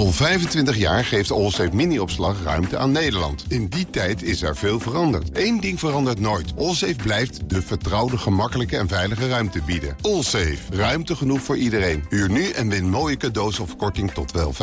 [0.00, 3.44] Al 25 jaar geeft Allsafe mini-opslag ruimte aan Nederland.
[3.48, 5.28] In die tijd is er veel veranderd.
[5.32, 6.52] Eén ding verandert nooit.
[6.58, 9.96] Allsafe blijft de vertrouwde, gemakkelijke en veilige ruimte bieden.
[10.00, 10.56] Allsafe.
[10.70, 12.04] Ruimte genoeg voor iedereen.
[12.08, 14.56] Huur nu en win mooie cadeaus of korting tot wel 50%.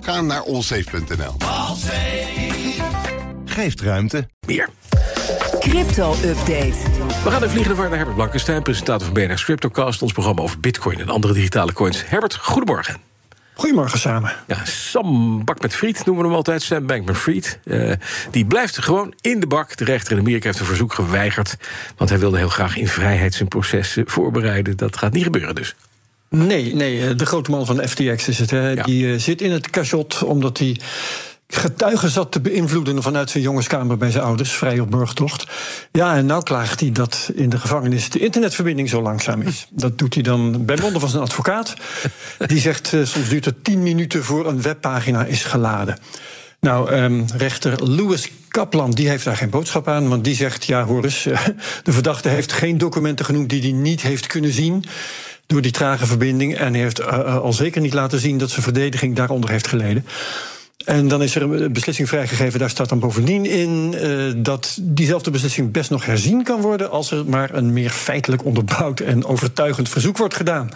[0.00, 1.34] Ga naar allsafe.nl.
[3.44, 4.28] Geeft ruimte.
[4.46, 4.68] Meer.
[5.58, 6.76] Crypto-update.
[7.24, 10.60] We gaan de vliegende vaart naar Herbert Blankenstein, presentator van BNR's Cryptocast, ons programma over
[10.60, 12.02] bitcoin en andere digitale coins.
[12.08, 13.09] Herbert, goedemorgen.
[13.60, 14.32] Goedemorgen samen.
[14.46, 17.58] Ja, Sam Bak met Friet noemen we hem altijd, Sam Bankman Fried.
[17.64, 17.92] Uh,
[18.30, 19.76] die blijft gewoon in de bak.
[19.76, 21.56] De rechter in Amerika heeft een verzoek geweigerd.
[21.96, 24.76] Want hij wilde heel graag in vrijheid zijn proces voorbereiden.
[24.76, 25.74] Dat gaat niet gebeuren dus.
[26.28, 28.50] Nee, nee, de grote man van FTX is het.
[28.50, 28.74] Hè.
[28.74, 30.76] Die uh, zit in het cachot omdat hij
[31.50, 35.46] getuigen zat te beïnvloeden vanuit zijn jongenskamer bij zijn ouders, vrij op burgtocht.
[35.92, 39.66] Ja, en nou klaagt hij dat in de gevangenis de internetverbinding zo langzaam is.
[39.70, 41.74] Dat doet hij dan bij monden van zijn advocaat.
[42.46, 45.98] Die zegt uh, soms duurt het tien minuten voor een webpagina is geladen.
[46.60, 50.84] Nou, um, rechter Louis Kaplan die heeft daar geen boodschap aan, want die zegt: ja,
[50.84, 51.22] hoor eens,
[51.82, 54.84] de verdachte heeft geen documenten genoemd die hij niet heeft kunnen zien
[55.46, 56.56] door die trage verbinding.
[56.56, 60.06] En heeft uh, al zeker niet laten zien dat zijn verdediging daaronder heeft geleden.
[60.90, 62.58] En dan is er een beslissing vrijgegeven.
[62.58, 66.90] Daar staat dan bovendien in uh, dat diezelfde beslissing best nog herzien kan worden.
[66.90, 70.70] als er maar een meer feitelijk onderbouwd en overtuigend verzoek wordt gedaan.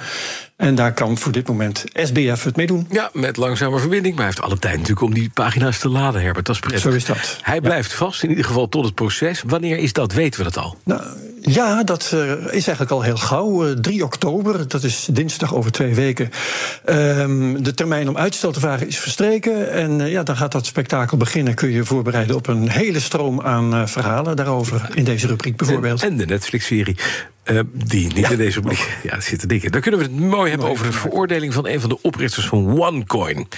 [0.57, 2.87] En daar kan voor dit moment SBF het mee doen.
[2.91, 4.15] Ja, met langzame verbinding.
[4.15, 6.47] Maar hij heeft alle tijd natuurlijk om die pagina's te laden, Herbert.
[6.47, 6.83] Dat is prettig.
[6.83, 7.39] Zo is dat.
[7.43, 9.43] Hij blijft vast, in ieder geval tot het proces.
[9.47, 10.13] Wanneer is dat?
[10.13, 10.77] Weten we dat al?
[10.85, 11.03] Nou,
[11.47, 13.69] ja, dat uh, is eigenlijk al heel gauw.
[13.69, 16.31] Uh, 3 oktober, dat is dinsdag over twee weken.
[16.87, 19.73] Um, de termijn om uitstel te vragen is verstreken.
[19.73, 21.55] En uh, ja, dan gaat dat spektakel beginnen.
[21.55, 24.91] Kun je voorbereiden op een hele stroom aan verhalen daarover.
[24.95, 26.03] In deze rubriek bijvoorbeeld.
[26.03, 26.97] En, en de Netflix-serie.
[27.45, 29.71] Uh, die niet ja, in deze rubriek ja, zitten dikke.
[29.71, 32.81] Dan kunnen we het mooi hebben over de veroordeling van een van de oprichters van
[32.81, 33.49] OneCoin.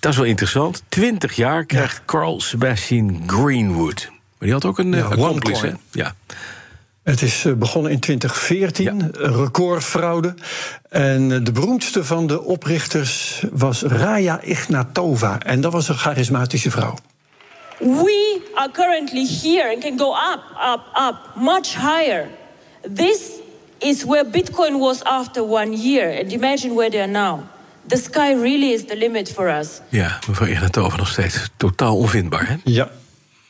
[0.00, 0.82] Dat is wel interessant.
[0.88, 2.02] Twintig jaar krijgt ja.
[2.06, 4.08] Carl Sebastian Greenwood.
[4.10, 5.72] Maar die had ook een ja, accomplice, hè?
[5.90, 6.14] Ja.
[7.04, 9.08] Het is begonnen in 2014, ja.
[9.12, 10.34] recordfraude.
[10.88, 15.40] En de beroemdste van de oprichters was Raya Ignatova.
[15.40, 16.94] En dat was een charismatische vrouw.
[17.78, 22.28] We are currently here and can go up, up, up, much higher.
[22.94, 23.18] This
[23.78, 26.18] is where Bitcoin was after one year.
[26.20, 27.40] And imagine where they are now.
[27.86, 29.80] The sky really is the limit for us.
[29.88, 32.54] Ja, mevrouw Ignatova nog steeds totaal onvindbaar, hè?
[32.64, 32.90] Ja.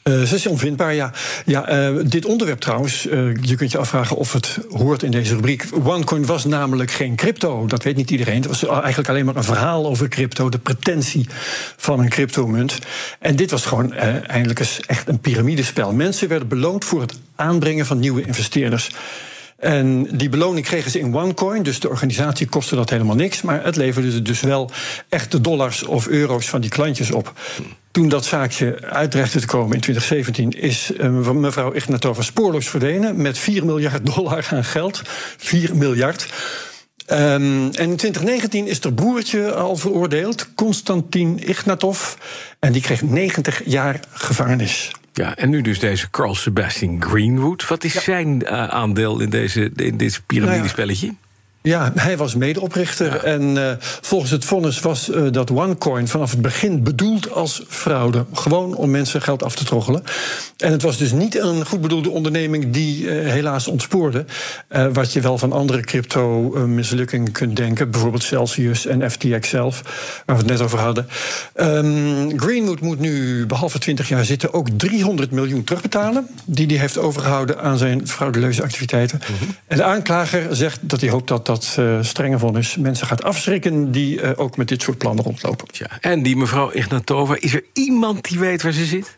[0.08, 1.12] Uh, ze is onvindbaar, ja.
[1.44, 5.34] ja uh, dit onderwerp trouwens, uh, je kunt je afvragen of het hoort in deze
[5.34, 5.64] rubriek.
[5.84, 8.42] OneCoin was namelijk geen crypto, dat weet niet iedereen.
[8.42, 11.26] Het was eigenlijk alleen maar een verhaal over crypto, de pretentie
[11.76, 12.78] van een cryptomunt.
[13.18, 15.92] En dit was gewoon eindelijk eens echt een piramidespel.
[15.92, 18.90] Mensen werden beloond voor het aanbrengen van nieuwe investeerders.
[19.56, 23.42] En die beloning kregen ze in OneCoin, dus de organisatie kostte dat helemaal niks.
[23.42, 24.70] Maar het leverde dus wel
[25.08, 27.32] echte dollars of euro's van die klantjes op.
[27.94, 33.38] Toen dat zaakje uitrechte te komen in 2017, is uh, mevrouw Ignatova spoorloos verdwenen met
[33.38, 35.02] 4 miljard dollar aan geld.
[35.36, 36.26] 4 miljard.
[37.12, 42.14] Um, en in 2019 is er broertje al veroordeeld, Konstantin Ignatov.
[42.58, 44.90] En die kreeg 90 jaar gevangenis.
[45.12, 47.68] Ja, en nu dus deze Carl Sebastian Greenwood.
[47.68, 48.00] Wat is ja.
[48.00, 51.06] zijn uh, aandeel in, deze, in dit piramidespelletje?
[51.06, 51.23] Nou ja.
[51.68, 53.12] Ja, hij was medeoprichter.
[53.12, 53.22] Ja.
[53.22, 58.24] En uh, volgens het vonnis was uh, dat OneCoin vanaf het begin bedoeld als fraude.
[58.32, 60.02] Gewoon om mensen geld af te troggelen.
[60.56, 64.24] En het was dus niet een goed bedoelde onderneming die uh, helaas ontspoorde.
[64.92, 67.90] wat je wel van andere crypto-mislukkingen kunt denken.
[67.90, 69.82] Bijvoorbeeld Celsius en FTX zelf,
[70.26, 71.08] waar we het net over hadden.
[71.56, 76.28] Um, Greenwood moet nu, behalve 20 jaar zitten, ook 300 miljoen terugbetalen.
[76.44, 79.20] Die hij heeft overgehouden aan zijn frauduleuze activiteiten.
[79.28, 79.56] Mm -hmm.
[79.66, 83.92] En de aanklager zegt dat hij hoopt dat dat uh, strenge vonnis mensen gaat afschrikken
[83.92, 85.66] die uh, ook met dit soort plannen rondlopen.
[85.70, 89.16] Ja, en die mevrouw Ignatova, is er iemand die weet waar ze zit?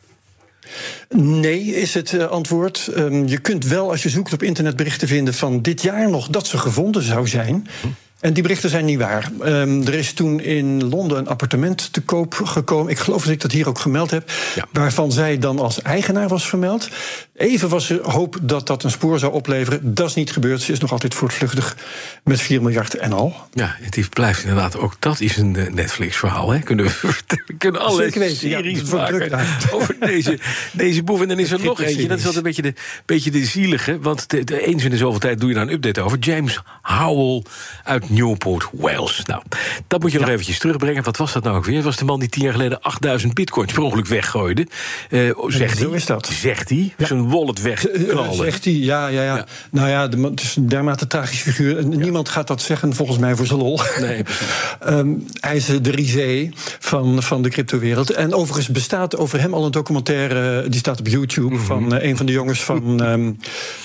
[1.09, 2.91] Nee, is het uh, antwoord.
[2.97, 6.29] Um, je kunt wel, als je zoekt op internet, berichten vinden van dit jaar nog
[6.29, 7.67] dat ze gevonden zou zijn.
[7.81, 7.89] Hm.
[8.21, 9.31] En die berichten zijn niet waar.
[9.45, 12.91] Um, er is toen in Londen een appartement te koop gekomen.
[12.91, 14.31] Ik geloof dat ik dat hier ook gemeld heb.
[14.55, 14.65] Ja.
[14.73, 16.89] Waarvan zij dan als eigenaar was vermeld.
[17.35, 19.95] Even was er hoop dat dat een spoor zou opleveren.
[19.95, 20.63] Dat is niet gebeurd.
[20.63, 21.77] Ze is nog altijd voortvluchtig
[22.25, 23.35] met 4 miljard en al.
[23.53, 26.51] Ja, het blijft inderdaad ook dat is een Netflix-verhaal.
[26.51, 26.59] Hè?
[26.59, 26.93] Kunnen we,
[27.47, 30.39] we kunnen alle weten, series ja, maken over deze,
[30.73, 31.21] deze boef.
[31.21, 32.09] En dan is er nog eentje.
[32.09, 32.75] Dat is wel een beetje de,
[33.07, 33.99] beetje de zielige.
[34.01, 36.19] Want de, de, eens in de zoveel tijd doe je daar een update over.
[36.19, 37.43] James Howell
[37.85, 39.23] uit Newport, Wales.
[39.27, 39.43] Nou,
[39.87, 40.25] dat moet je ja.
[40.25, 41.03] nog eventjes terugbrengen.
[41.03, 41.75] Wat was dat nou ook weer?
[41.75, 44.67] Het was de man die tien jaar geleden 8000 bitcoins per ongeluk weggooide.
[45.11, 46.27] Uh, zegt Zo is dat.
[46.27, 46.95] Zegt hij.
[46.97, 47.07] Ja.
[47.07, 48.45] Zijn wallet wegknalde.
[48.45, 51.87] Zegt hij, ja, ja, ja, Nou ja, het is een dermate tragisch figuur.
[51.87, 53.81] Niemand gaat dat zeggen, volgens mij, voor zijn lol.
[54.01, 54.23] Nee,
[54.89, 58.11] um, hij is de risé van, van de cryptowereld.
[58.11, 60.69] En overigens bestaat over hem al een documentaire...
[60.69, 61.65] die staat op YouTube, mhm.
[61.65, 63.07] van een van de jongens van...
[63.07, 63.39] Um,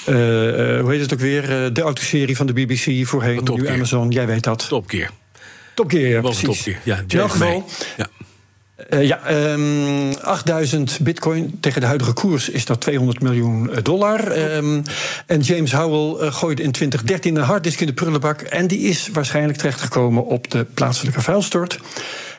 [0.05, 1.69] hoe heet het ook weer?
[1.73, 4.10] de autoserie van de BBC voorheen, nu Amazon.
[4.11, 4.67] Jij weet dat.
[4.67, 5.09] Topkeer.
[5.73, 6.43] Topkeer, ja, precies.
[6.43, 6.79] Topkeer.
[6.83, 7.65] Ja, in elk geval...
[7.97, 8.07] Ja.
[8.89, 14.37] Uh, ja, um, ehm, 8000 bitcoin tegen de huidige koers is dat 200 miljoen dollar.
[14.37, 14.83] Um,
[15.25, 18.41] en James Howell uh, gooide in 2013 een harddisk in de prullenbak.
[18.41, 21.79] En die is waarschijnlijk terechtgekomen op de plaatselijke vuilstort.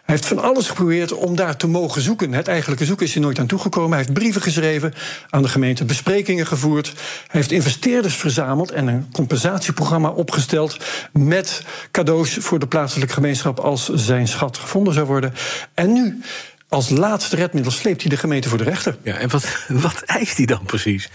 [0.03, 2.33] Hij heeft van alles geprobeerd om daar te mogen zoeken.
[2.33, 3.91] Het eigenlijke zoeken is hij nooit aan toegekomen.
[3.91, 4.95] Hij heeft brieven geschreven
[5.31, 6.87] aan de gemeente, besprekingen gevoerd.
[6.87, 10.77] Hij heeft investeerders verzameld en een compensatieprogramma opgesteld.
[11.13, 15.35] met cadeaus voor de plaatselijke gemeenschap als zijn schat gevonden zou worden.
[15.75, 16.23] En nu
[16.69, 18.97] als laatste redmiddel sleept hij de gemeente voor de rechter.
[19.03, 21.11] Ja, en wat, wat eist hij dan precies?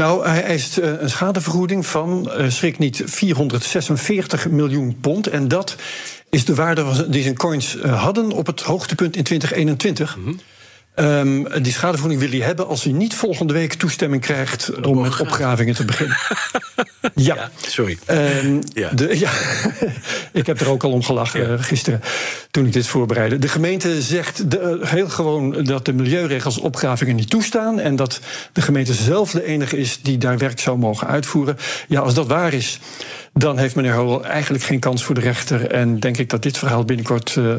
[0.00, 5.26] Nou, hij eist eh, een schadevergoeding van, uh, schrik niet, 446 miljoen pond.
[5.26, 5.76] En dat
[6.30, 10.18] is de waarde die zijn coins eh, hadden op het hoogtepunt in 2021.
[10.96, 15.20] Um, die schadevergoeding wil hij hebben als hij niet volgende week toestemming krijgt om met
[15.20, 16.16] opgravingen te beginnen.
[17.14, 17.50] ja.
[17.66, 17.98] sorry.
[18.10, 18.90] Um, ja.
[18.90, 19.30] De, ja.
[20.40, 21.48] ik heb er ook al om gelachen ja.
[21.48, 22.00] uh, gisteren
[22.50, 23.38] toen ik dit voorbereidde.
[23.38, 28.20] De gemeente zegt de, uh, heel gewoon dat de milieuregels opgravingen niet toestaan en dat
[28.52, 31.56] de gemeente zelf de enige is die daar werk zou mogen uitvoeren.
[31.88, 32.78] Ja, als dat waar is
[33.32, 35.70] dan heeft meneer Howell eigenlijk geen kans voor de rechter.
[35.70, 37.54] En denk ik dat dit verhaal binnenkort uh,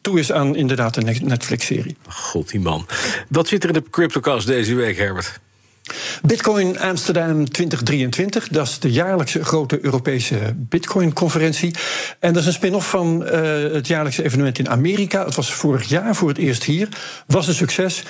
[0.00, 1.96] toe is aan inderdaad een Netflix-serie.
[2.08, 2.86] God, die man.
[3.28, 5.40] Wat zit er in de CryptoCast deze week, Herbert?
[6.22, 11.74] Bitcoin Amsterdam 2023, dat is de jaarlijkse grote Europese Bitcoin-conferentie.
[12.18, 13.30] En dat is een spin-off van uh,
[13.72, 15.24] het jaarlijkse evenement in Amerika.
[15.24, 16.88] Het was vorig jaar voor het eerst hier,
[17.26, 18.02] was een succes.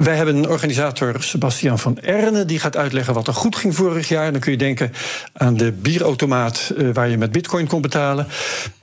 [0.00, 4.08] Wij hebben een organisator, Sebastian van Erne, die gaat uitleggen wat er goed ging vorig
[4.08, 4.32] jaar.
[4.32, 4.92] Dan kun je denken
[5.32, 8.26] aan de bierautomaat uh, waar je met bitcoin kon betalen.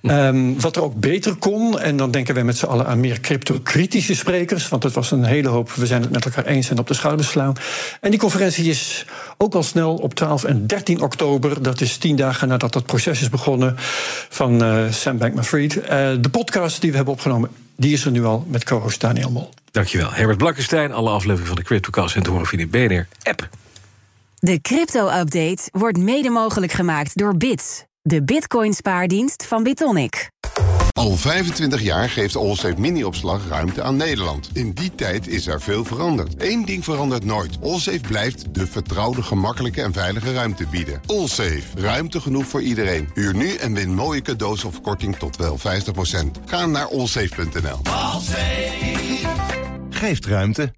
[0.01, 1.79] Um, wat er ook beter kon.
[1.79, 4.69] En dan denken wij met z'n allen aan meer crypto-kritische sprekers.
[4.69, 6.93] Want het was een hele hoop, we zijn het met elkaar eens en op de
[6.93, 7.55] schouders slaan.
[8.01, 9.05] En die conferentie is
[9.37, 11.61] ook al snel op 12 en 13 oktober.
[11.61, 13.75] Dat is tien dagen nadat dat proces is begonnen
[14.29, 15.75] van uh, Sam Bankman-Fried.
[15.75, 15.81] Uh,
[16.21, 19.49] de podcast die we hebben opgenomen, die is er nu al met co-host Daniel Mol.
[19.77, 20.11] Dankjewel.
[20.13, 23.49] Herbert Blankenstein, alle afleveringen van de CryptoCast en te horen via de BNR-app.
[24.39, 30.29] De crypto-update wordt mede mogelijk gemaakt door Bits, de bitcoin-spaardienst van Bitonic.
[30.91, 34.49] Al 25 jaar geeft Allsafe mini-opslag ruimte aan Nederland.
[34.53, 36.33] In die tijd is er veel veranderd.
[36.37, 37.57] Eén ding verandert nooit.
[37.61, 41.01] Allsafe blijft de vertrouwde, gemakkelijke en veilige ruimte bieden.
[41.05, 41.63] Allsafe.
[41.75, 43.09] Ruimte genoeg voor iedereen.
[43.13, 45.61] Huur nu en win mooie cadeaus of korting tot wel 50%.
[46.45, 47.81] Ga naar allsafe.nl.
[49.99, 50.73] Geeft ruimte.